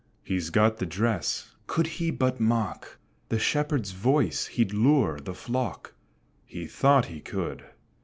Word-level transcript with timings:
He's 0.23 0.49
got 0.49 0.77
the 0.77 0.87
dress 0.87 1.51
could 1.67 1.85
he 1.85 2.09
but 2.09 2.39
mock 2.39 2.97
The 3.29 3.37
Shepherd's 3.37 3.91
voice, 3.91 4.47
he'd 4.47 4.73
lure 4.73 5.19
the 5.19 5.35
flock: 5.35 5.93
He 6.43 6.65
thought 6.65 7.05
he 7.05 7.19
could. 7.19 7.63